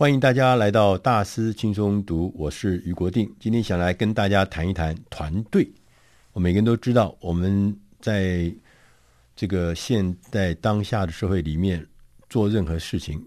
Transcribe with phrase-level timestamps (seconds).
[0.00, 3.30] 欢迎大家来到大师轻松读，我是余国定。
[3.38, 5.70] 今天想来跟大家谈一谈团队。
[6.32, 8.50] 我每个人都知道，我们在
[9.36, 11.86] 这个现在当下的社会里面
[12.30, 13.22] 做任何事情，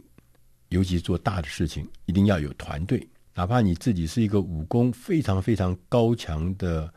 [0.70, 3.08] 尤其做大的事情，一定要有团队。
[3.36, 6.92] 哪怕你自己是一个武功非常非常高强的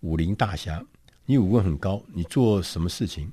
[0.00, 0.84] 武林大侠，
[1.24, 3.32] 你武功很高，你做什么事情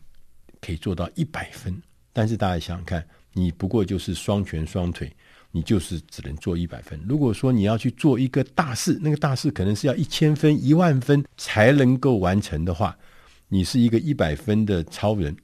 [0.62, 1.78] 可以做到一百分？
[2.14, 5.14] 但是大家想想看，你不过就是双拳双腿。
[5.56, 7.00] 你就是只能做一百分。
[7.08, 12.98] 如果说你要去做一个大事，那个大事可能是要一千分、一万分才能够完成的话，
[13.48, 15.36] 你是一个一百分的超人，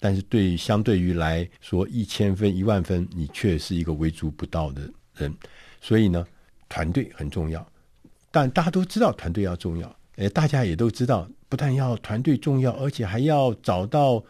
[0.00, 5.32] 但是对相对于来说，一千分、一万分，你却是一个微不足道的人。
[5.80, 6.26] 所以呢，
[6.68, 7.64] 团队很重要。
[8.32, 14.24] 但大家都知道团队要重要，哎，大家也都知道，不但要团队重要，而且还要找到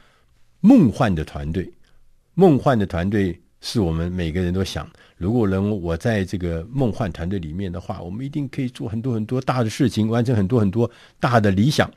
[0.60, 1.72] 梦幻的团队。
[2.34, 4.86] 梦幻的团队是我们每个人都想。
[5.16, 11.90] 如果能我在这个梦幻团队里面的话，我们一定可以做很多很多大的事情，完成很多很多大的理想。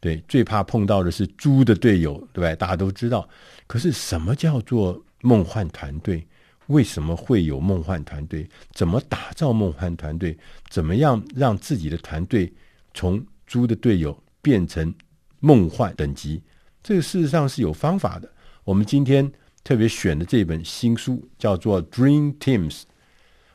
[0.00, 2.54] 对，最怕碰到的是猪的队友，对吧？
[2.56, 3.26] 大家都知道。
[3.66, 6.22] 可是什么叫做梦幻团队？
[6.66, 8.46] 为什么会有梦幻团队？
[8.74, 10.36] 怎么打造梦幻团队？
[10.68, 12.52] 怎么样让自己的团队
[12.92, 14.94] 从猪的队友变成
[15.40, 16.42] 梦幻等级？
[16.82, 18.30] 这个事实上是有方法的。
[18.62, 19.32] 我们今天。
[19.64, 22.80] 特别选的这本新书叫做《Dream Teams》，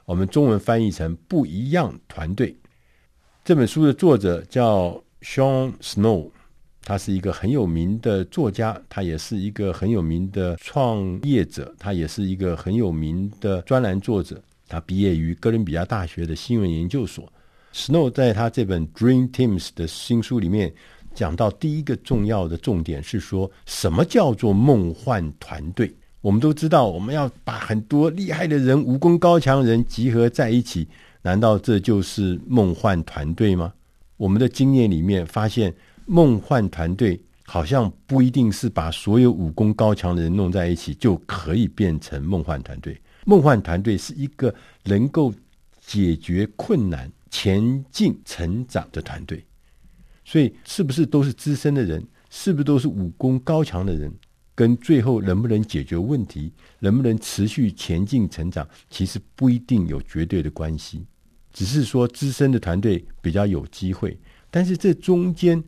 [0.06, 2.58] 我们中文翻译成“不一样团队”。
[3.46, 6.32] 这本书的作者叫 Sean Snow，
[6.82, 14.42] 他是一个很有名的作家，他也是一个很有名的创业者，他也是一个很有名的专栏作者。
[14.68, 17.32] 他毕业于哥伦比亚大学的新闻研究所。
[17.72, 20.74] Snow 在他这本《Dream Teams》的新书里面。
[21.20, 25.94] 讲到第一个重要的重点是说，什么叫做梦幻团队？
[26.22, 30.88] 我们都知道，我们要把很多厉害的人、武功高强人集合在一起，
[31.22, 33.74] 难道这就是梦幻团队吗？
[34.16, 42.98] 我们的经验里面发现，梦幻团队好像不一定是把所有武功高强的人弄在一起就可以变成梦幻团队。
[43.26, 44.56] 梦幻团队是一个
[44.86, 45.34] 能够
[45.86, 49.44] 解决困难、前进成长的团队。
[50.30, 52.06] 所以，是不是都是资深的人？
[52.30, 54.14] 是不是都是武功高强的人？
[54.54, 61.04] 跟最后能不能解决问题，能不能持续前进成长，其实不一定有绝对的关系。
[61.52, 64.16] 只是说，资深的团队比较有机会。
[64.52, 65.64] 但是这中间，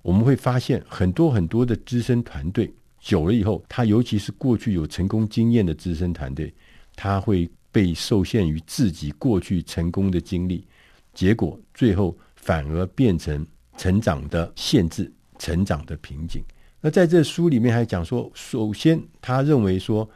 [0.00, 6.54] 我们会发现很多很多的资深团队久了以后，他尤其是过去有成功经验的资深团队，
[6.94, 10.64] 他会被受限于自己过去成功的经历，
[11.12, 13.44] 结果最后反而变成。
[13.76, 16.42] 成长的限制，成长的瓶颈。
[16.80, 20.08] 那在这书里面还讲说，首先他认为说，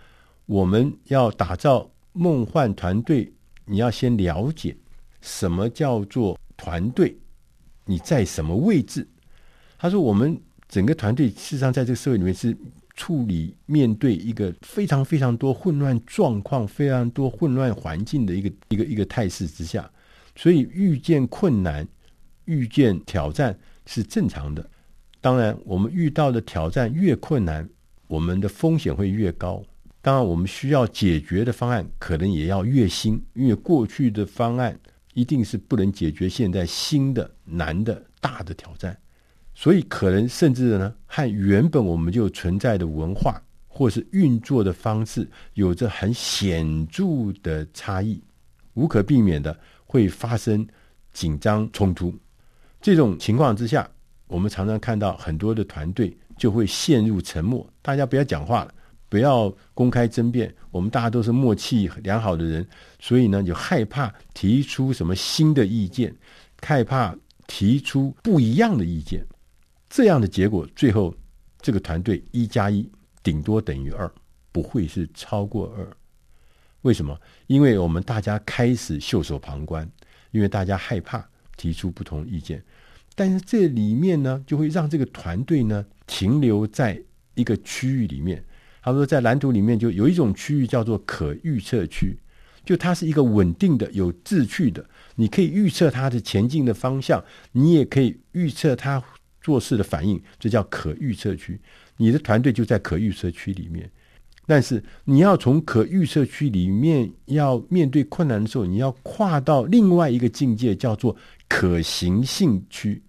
[0.47, 3.33] 我们要打造梦幻团队，
[3.65, 4.77] 你要先了解
[5.21, 7.17] 什么叫做团队，
[7.85, 9.09] 你在什么位置。
[9.79, 12.57] 他说，我们整个团队事实上在这个社会里面是
[12.95, 19.91] 处理面对一个非常非常多混乱状况、非常多混乱环境的一个一个一个态势之下，
[20.37, 21.87] 所以遇见困难。
[22.49, 24.69] 遇见挑战是正常的，
[25.21, 27.69] 当然，我们遇到的挑战越困难，
[28.07, 29.63] 我们的风险会越高。
[30.01, 34.79] 当然，我们需要解决的方案可能也要越新，因为过去的方案
[35.13, 38.99] 一定是不能解决现在新的难的大的挑战，
[39.55, 48.23] 所以可能甚至呢，和原本我们就存在的文化或是运作的方式有着很显著的差异，
[48.73, 49.55] 无可避免的
[49.85, 50.67] 会发生
[51.13, 52.17] 紧张冲突。
[52.81, 53.89] 这种情况之下，
[54.27, 58.75] 我们常常看到很多的团队就会陷入沉默，大家不要讲话了，
[59.09, 60.55] 不要公开争辩。
[60.71, 62.67] 我们大家都是默契良好的人，
[63.01, 66.15] 所以呢，就害怕提出什么新的意见，
[66.63, 69.27] 害怕提出不一样的意见。
[69.91, 71.15] 这样的结果，最后
[71.61, 72.89] 这个团队一加一
[73.23, 74.09] 顶多等于二，
[74.53, 75.91] 不会是超过二。
[76.83, 77.19] 为什么？
[77.49, 79.91] 因为我们大家开始袖手旁观，
[80.31, 81.29] 因为大家害怕。
[81.59, 82.63] 提出不同意见，
[83.15, 86.99] 但是这里面呢，就会让这个团队呢停留在
[87.35, 88.43] 一个区域里面。
[88.81, 92.17] 他说，在蓝图里面就有一种区域叫做可预测区，
[92.65, 94.83] 就它是一个稳定的、有秩序的，
[95.17, 97.23] 你可以预测它的前进的方向，
[97.53, 99.03] 你也可以预测它
[99.43, 101.61] 做事的反应，这叫可预测区。
[101.99, 103.91] 你的团队就在可预测区里面。
[104.47, 111.15] 但是你要从可预测区里面要面对困难的时候，你要跨到另外一个境界，叫做
[111.49, 113.03] 可行性区，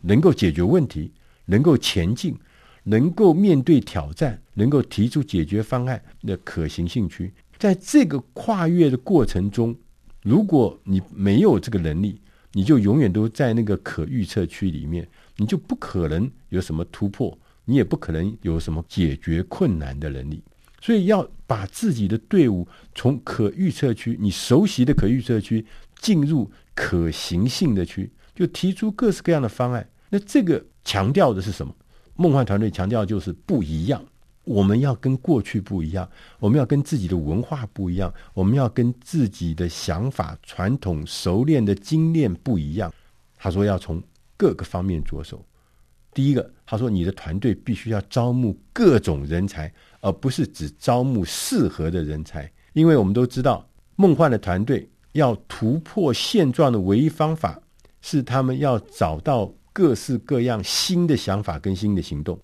[0.00, 1.12] 能够解决问题，
[1.46, 2.36] 能够前进，
[2.82, 7.32] 能够面对挑战，能够提出解决方案的可行性区。
[7.56, 9.74] 在这个跨越的过程中，
[10.22, 12.20] 如果你没有这个能力，
[12.52, 20.42] 你就永远都在那个可预测区里面，你就不可能有什么突破，你也不可能有什么解决困难的能力。
[20.80, 25.64] 所以要把自己的队伍从可预测区，你熟悉的可预测区，
[26.02, 29.88] 进入可行性的区，就提出各式各样的方案。
[30.10, 31.74] 那这个强调的是什么？
[32.16, 34.04] 梦幻团队强调就是不一样。
[34.44, 36.06] 我们要跟过去不一样，
[36.40, 42.92] 我们要跟自己的文化不一样，我们要跟自己的想法、传统、熟练的经验不一样。
[43.38, 44.02] 他说要从
[44.36, 45.42] 各个方面着手。
[46.12, 49.72] 第一个，他说你的团队必须要招募各种人才。
[50.04, 53.64] 而不是只招募适合的人才，因为我们都知道，
[53.94, 57.60] 梦幻的团队要突破现状的唯一方法
[58.00, 62.38] 是他们要找到各式各样新的想法跟新的行动，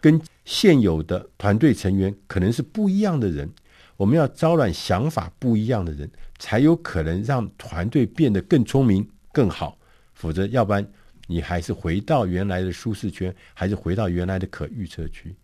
[0.00, 3.48] 跟现有的团队成员可能是不一样的人。
[3.96, 6.08] 我们要招揽想法不一样的人，
[6.38, 9.76] 才有可能让团队变得更聪明、更好。
[10.14, 10.86] 否则，要不然
[11.26, 15.34] 你还是回到原来的舒适圈，还是回到原来的可预测区。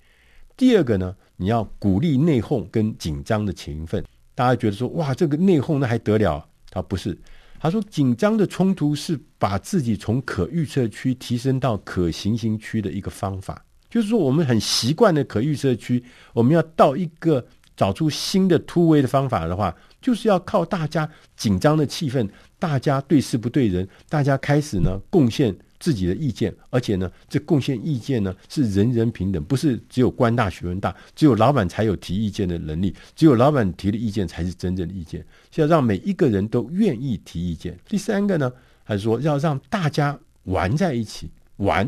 [0.56, 4.04] 第二个呢，你要鼓励内讧跟紧张的情分。
[4.36, 6.48] 大家觉得说，哇，这个内讧那还得了？
[6.74, 7.18] 啊不是，
[7.58, 13.64] 他说紧张的冲突是把自己从可预测区提升到可行行区的一个方法。
[13.88, 22.28] 就是说，我们很习惯的可预测区，我们要到一个找出新的突围的方法的话，就是要靠大家紧张的气氛，
[22.58, 25.56] 大家对事不对人，大家开始呢贡献。
[25.84, 35.22] 自己的意见，而且呢，这贡献意见呢是人人平等，不是只有官大学问大，只有老板才有提意见的能力，只有老板提的意见才是真正的意见。
[35.50, 37.78] 是要让每一个人都愿意提意见。
[37.86, 38.50] 第三个呢，
[38.82, 41.86] 还是说要让大家玩在一起玩，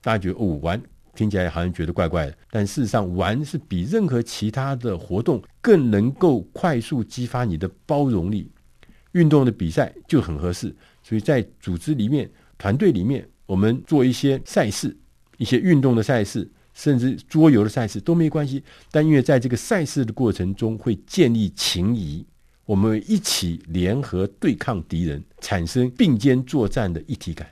[0.00, 0.80] 大家觉得哦，玩
[1.16, 8.48] 听起来好像觉得怪怪的，但事实上玩是比任何其他的活动更能够快速激发你的包容力。
[9.14, 12.30] 运动的比赛就很合适，所以在组织里面。
[12.58, 14.96] 团队里面，我们做一些赛事，
[15.38, 18.62] 一些运动的赛事，甚至桌游的赛事都没关系。
[18.90, 22.24] 但因为在这个赛事的过程中，会建立情谊，
[22.64, 27.48] 我们一起联合对抗敌人，产生并肩作战的一体感。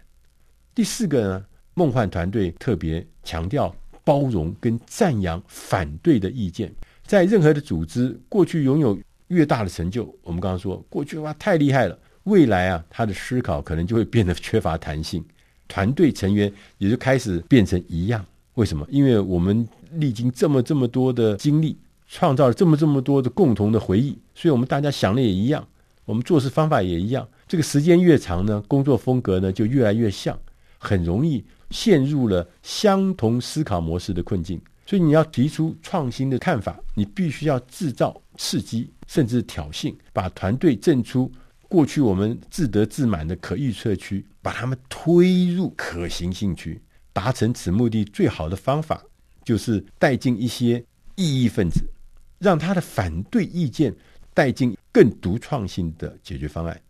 [0.74, 6.72] 第四个呢，梦幻团队特别强调包容跟赞扬反对的意见。
[7.06, 8.98] 在任何的组织，过去拥有
[9.28, 11.98] 越大的成就，我们刚刚说过去哇太厉害了。
[12.24, 15.24] 未来啊，他的思考可能就会变得缺乏弹性，
[15.68, 18.24] 团队成员也就开始变成一样。
[18.54, 18.86] 为什么？
[18.90, 21.76] 因为我们历经这么这么多的经历，
[22.08, 25.66] 创造了这么这么多的共同的回忆，所以我们大家想的也一样，
[26.04, 27.28] 我们做事方法也一样。
[27.46, 30.38] 这个时间越长呢，工作风格呢就越来越像，
[30.78, 34.58] 很容易陷入了相同思考模式的困境。
[34.86, 41.30] 所以你要提出创新的看法，你必须要制造刺激，甚至挑衅，把团队震出。
[41.68, 46.80] 过去我们自得自满的可预测区，把他们推入可行性区。
[47.12, 49.00] 达成此目的最好的方法，
[49.44, 50.84] 就是带进一些
[51.14, 51.80] 异议分子，
[52.40, 53.94] 让他的反对意见
[54.34, 56.80] 带进更独创性的解决方案。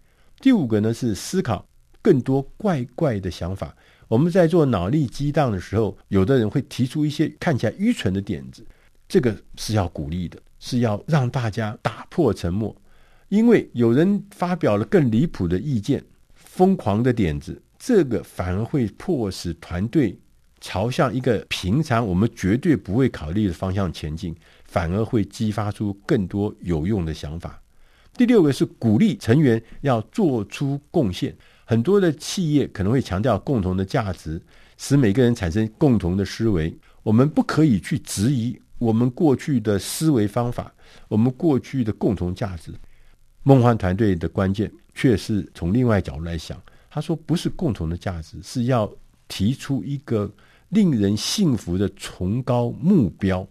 [0.41, 1.69] 第五个呢，是思考
[2.01, 3.77] 更多怪怪的想法。
[4.09, 8.65] 我们在做脑力激荡的时候，有的人会提出一些看起来愚蠢的点子，
[9.07, 12.75] 这个是要鼓励的，是要让大家打破沉默。
[13.35, 16.01] 因为有人发表了更离谱的意见、
[16.35, 20.17] 疯狂的点子，这个反而会迫使团队
[20.61, 24.33] 朝向一个平常我们绝对不会考虑的方向前进，
[24.67, 27.61] 反而会激发出更多有用的想法。
[28.17, 34.41] 第六个是鼓励成员要做出贡献，很多的企业可能会强调共同的价值，
[34.79, 36.73] 使每个人产生共同的思维。
[37.03, 40.73] 我们不可以去质疑我们过去的思维方法，
[41.09, 42.73] 我们过去的共同价值。
[43.45, 46.61] 梦幻团队的关键却是从另外角度来想，
[46.91, 48.91] 他说不是共同的价值，是要
[49.29, 50.31] 提出一个
[50.71, 53.47] 令人信服的崇高目标。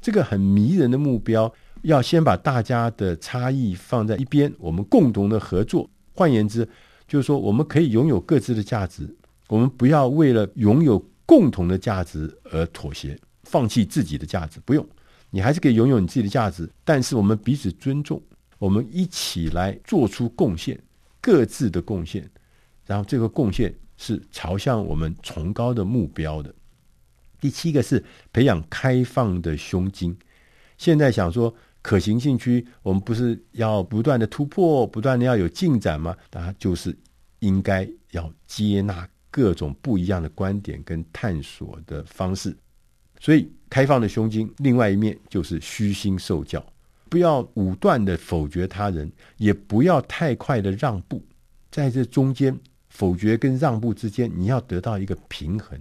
[0.00, 5.88] 这个很迷人的目标，要先把大家的差异放在一边，我们共同的合作。
[6.12, 6.68] 换言之，
[7.06, 9.08] 就是说我们可以拥有各自的价值，
[9.46, 14.58] 我们不要为了拥有共同的价值而妥协，放弃自己的价值。
[14.64, 14.84] 不用，
[15.30, 18.20] 你还是可以拥有你自己的价值，但是我们彼此尊重。
[18.60, 20.78] 我们一起来做出贡献，
[21.18, 22.30] 各自的贡献，
[22.84, 26.54] 然后这个贡献是朝向我们崇高的目标的。
[27.40, 30.14] 第七个是培养开放的胸襟。
[30.76, 36.14] 现在想说可行性区，我们不是要不断的突破，不断的要有进展吗？
[36.28, 36.94] 大家就是
[37.38, 42.54] 应该要接纳各种不一样的观点跟探索的方式。
[43.18, 46.62] 所以，开放的胸襟，另外一面就是虚心受教。
[47.10, 51.20] 不要武断的否决他人，也不要太快的让步，
[51.68, 52.56] 在这中间
[52.88, 55.78] 否决跟让步之间，你要得到一个平衡。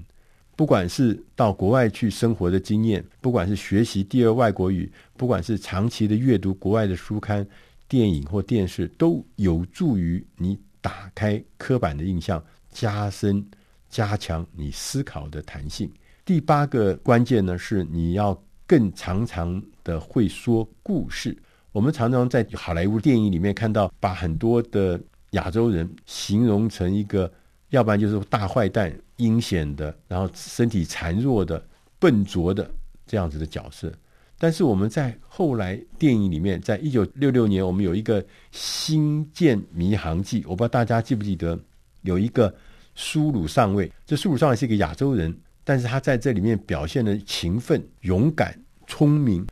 [0.55, 7.47] 不管是到国外去生活的经验，不管是学习第二外国语，不管是长期的阅读国外的书刊、
[7.87, 13.45] 电影或电视，都有助于你打开刻板的印象，加深、
[13.87, 15.89] 加强你思考的弹性。
[16.25, 18.35] 第八个关键呢，是你要。
[18.69, 21.35] 更常常的会说故事。
[21.71, 27.31] 我们常常在好莱坞电影里面看到，把很多的亚洲人形容成一个，
[27.69, 31.65] 要不然就是大坏蛋、阴险的，然后身体孱弱的、
[31.97, 32.69] 笨拙的
[33.07, 33.91] 这样子的角色。
[34.37, 38.21] 但是我们在后来电影里面，在一九六六年，我们有一个
[38.51, 41.59] 《星舰迷航记》，我不知道大家记不记得，
[42.03, 42.53] 有一个
[42.93, 45.35] 苏鲁上尉，这苏鲁上尉是一个亚洲人。
[45.69, 49.45] 但是他在这里面表现的勤奋、勇敢、聪明，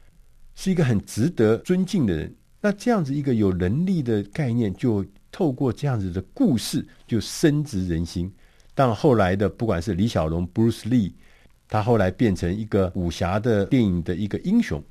[0.55, 2.36] 是一个很值得尊敬的人。
[2.59, 8.33] 那这样子一个有能力的概念，就透过这样子的故事，就深植人心。
[8.74, 11.13] 但后来的不管是李小龙 （Bruce Lee），
[11.67, 14.83] 他后来变成一个武侠的电影的一个英雄，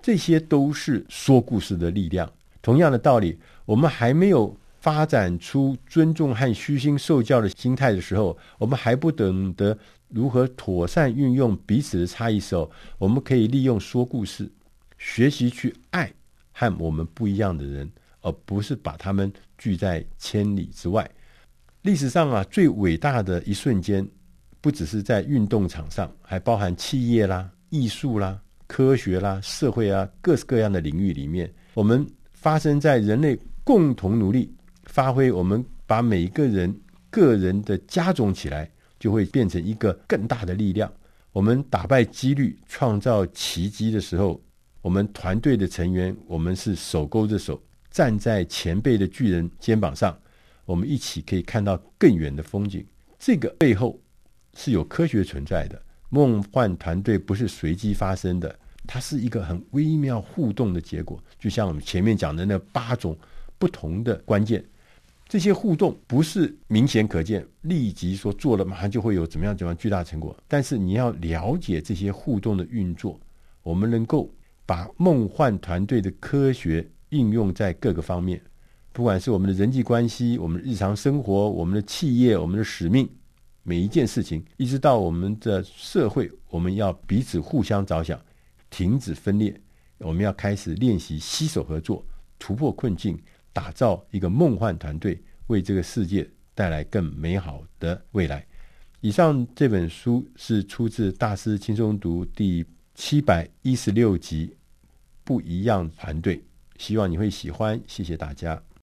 [0.00, 2.32] 这些都是说故事的力量。
[2.62, 9.76] 同样的道理，我们还没有发展出尊重和虚心受教的心态的时候，我们还不懂得。
[10.10, 14.50] 如何妥善运用彼此的差异时候，我们可以利用说故事，
[14.98, 16.12] 学习去爱
[16.52, 17.90] 和我们不一样的人，
[18.20, 21.08] 而不是把他们拒在千里之外。
[21.82, 24.06] 历史上啊，最伟大的一瞬间，
[24.60, 34.52] 不只是在运动场上，还包含企业啦、艺术啦、科学啦、社会啊，各式各样的领域里面，我们发生在人类共同努力，
[34.84, 36.76] 发挥我们把每一个人
[37.10, 38.70] 个人的加总起来。
[39.00, 40.92] 就会变成一个更大的力量。
[41.32, 44.40] 我们打败几率，创造奇迹的时候，
[44.82, 50.16] 我们团队的成员，我们是手勾着手，站在前辈的巨人肩膀上，
[50.64, 52.84] 我们一起可以看到更远的风景。
[53.18, 53.98] 这个背后
[54.54, 55.80] 是有科学存在的。
[56.10, 58.52] 梦幻团队不是随机发生的，
[58.86, 61.22] 它是一个很微妙互动的结果。
[61.38, 63.16] 就像我们前面讲的那八种
[63.56, 64.64] 不同的关键。
[65.30, 70.36] 这些互动不是明显可见，立即说做了马上就会有怎么样怎么样巨大成果。
[70.48, 73.16] 但是你要了解这些互动的运作，
[73.62, 74.28] 我们能够
[74.66, 78.42] 把梦幻团队的科学应用在各个方面，
[78.92, 83.08] 不管是我们的人际关系、我们日常生活、我们的企业、我们的使命，
[83.62, 88.20] 每一件事情，一直到我们的社会，我们要彼此互相着想，
[88.68, 89.54] 停止分裂，
[89.98, 92.04] 我们要开始练习携手合作，
[92.36, 93.16] 突破困境。
[93.52, 98.46] 打造一个梦幻团队，为这个世界带来更美好的未来。
[99.00, 102.64] 以上这本书是出自《大师轻松读》第
[102.94, 104.48] 七百一十六集
[105.24, 106.36] 《不一样团队》，
[106.76, 107.80] 希望你会喜欢。
[107.86, 108.62] 谢谢大家。